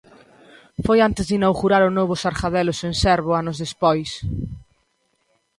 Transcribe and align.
Foi 0.85 0.97
antes 1.07 1.25
de 1.27 1.35
inaugurar 1.39 1.83
o 1.85 1.95
novo 1.97 2.13
Sargadelos 2.23 2.79
en 2.87 2.93
Cervo 3.03 3.31
anos 3.41 3.57
despois. 3.63 4.09